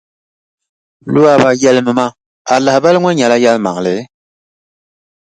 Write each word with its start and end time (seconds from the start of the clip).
Louba 1.13 1.49
yɛlimi 1.61 1.93
ma, 1.99 2.05
a 2.53 2.55
lahabali 2.63 2.97
ŋɔ 3.01 3.09
nyɛla 3.13 3.37
yɛlimaŋli? 3.43 3.95